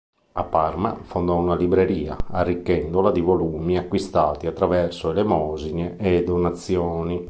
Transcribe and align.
A 0.31 0.43
Parma 0.45 0.97
fondò 1.03 1.35
una 1.37 1.53
libreria, 1.55 2.17
arricchendola 2.31 3.11
di 3.11 3.21
volumi 3.21 3.77
acquistati 3.77 4.47
attraverso 4.47 5.11
elemosine 5.11 5.95
e 5.97 6.23
donazioni. 6.23 7.19